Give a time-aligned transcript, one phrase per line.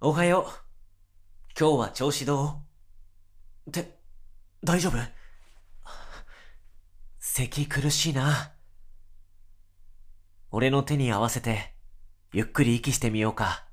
[0.00, 0.44] おはよう。
[1.58, 2.62] 今日は調子ど
[3.66, 3.70] う？
[3.70, 3.98] って、
[4.62, 4.98] 大丈夫？
[7.18, 8.52] 咳苦しいな。
[10.52, 11.74] 俺の手に合わせて、
[12.32, 13.66] ゆっくり息してみようか。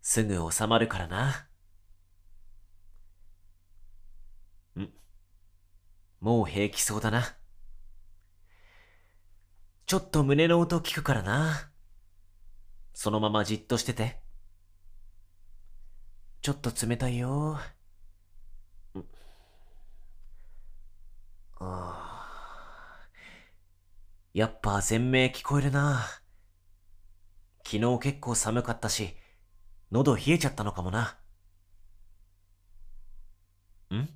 [0.00, 1.46] すぐ収まるからな。
[4.76, 4.88] ん？
[6.18, 7.36] もう平気そうだな。
[9.86, 11.68] ちょっと胸の音聞くからな。
[12.94, 14.20] そのままじっとしてて。
[16.40, 17.58] ちょっと冷たいよ。
[24.34, 26.04] やっぱ全明聞こえるな。
[27.64, 29.16] 昨日結構寒かったし、
[29.92, 31.18] 喉冷えちゃったのかもな。
[33.94, 34.08] ん？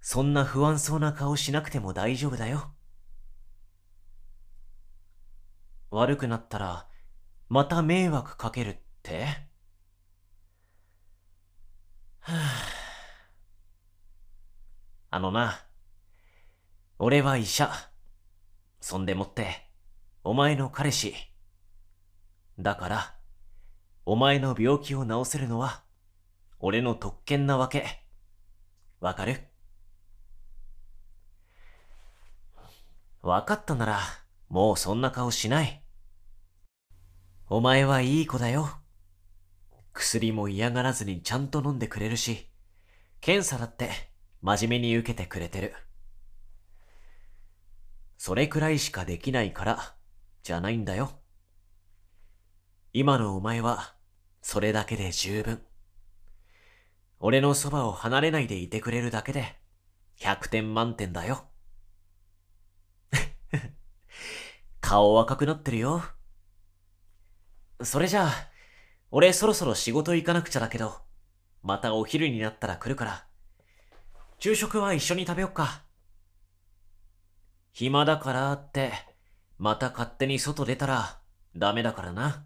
[0.00, 2.73] そんな不安そうな顔しなくても大丈夫だよ。
[5.94, 6.88] 悪くなったら、
[7.48, 9.26] また迷惑かけるって？
[12.18, 12.36] はぁ。
[15.10, 15.64] あのな、
[16.98, 17.70] 俺は医者。
[18.80, 19.70] そんでもって、
[20.24, 21.14] お前の彼氏。
[22.58, 23.14] だから、
[24.04, 25.84] お前の病気を治せるのは、
[26.58, 28.04] 俺の特権なわけ。
[28.98, 29.46] わかる？
[33.22, 34.00] わかったなら、
[34.48, 35.83] もうそんな顔しない。
[37.46, 38.70] お前はいい子だよ。
[39.92, 42.48] 薬も嫌がらずにちゃんと飲んでくれるし、
[43.20, 43.90] 検査だって
[44.40, 45.74] 真面目に受けてくれてる。
[48.16, 49.94] それくらいしかできないから、
[50.42, 51.20] じゃないんだよ。
[52.94, 53.94] 今のお前は、
[54.40, 55.60] それだけで十分。
[57.20, 59.56] 俺のそばを離れないでいてくれるだけで、
[60.20, 61.44] 100点満点だよ。
[64.80, 66.02] 顔赤くなってるよ。
[67.84, 68.48] それじゃあ、
[69.10, 70.96] 俺そろそろ仕事行かなくちゃだけど、
[71.62, 73.26] またお昼になったら来るから。
[74.38, 75.82] 昼食は一緒に食べよっか。
[77.72, 78.92] 暇だからって、
[79.58, 81.18] また勝手に外出たら
[81.56, 82.44] ダメだからな。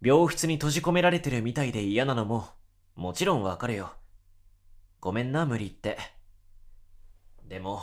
[0.00, 2.48] 病室に閉じ込められてるみたいで嫌なのも、
[2.94, 3.92] もちろんわかるよ。
[5.00, 5.98] ごめんな、無理って。
[7.48, 7.82] でも、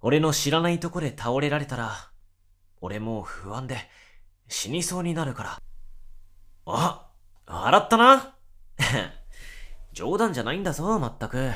[0.00, 2.10] 俺の知らないとこで倒れられたら、
[2.80, 3.76] 俺もう不安で
[4.48, 5.62] 死にそうになるから。
[6.66, 7.10] あ
[7.46, 8.36] 笑ったな
[9.92, 11.52] 冗談じゃないんだぞ、まったく。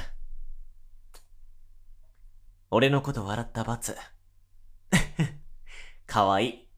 [2.70, 3.96] 俺のこと笑った罰。
[6.06, 6.71] かわいい。